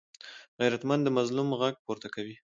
[0.59, 2.35] غیرتمند د مظلوم غږ پورته کوي